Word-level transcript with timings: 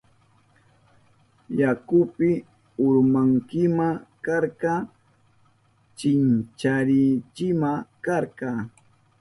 Yakupi 1.59 2.29
urmankima 2.85 3.87
karka, 4.25 4.73
chinkarinkima 5.97 7.71
karka. 8.05 8.49